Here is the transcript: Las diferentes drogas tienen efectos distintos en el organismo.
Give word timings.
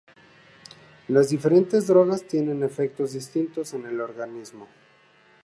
Las 1.09 1.29
diferentes 1.29 1.85
drogas 1.85 2.25
tienen 2.27 2.63
efectos 2.63 3.13
distintos 3.13 3.75
en 3.75 3.85
el 3.85 4.01
organismo. 4.01 4.67